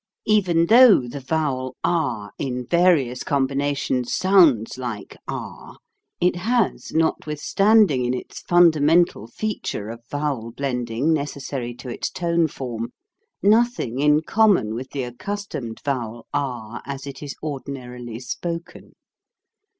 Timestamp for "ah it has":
5.27-6.91